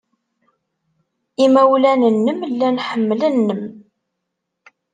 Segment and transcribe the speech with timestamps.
[1.45, 3.61] Imawlan-nnem llan ḥemmlen-m.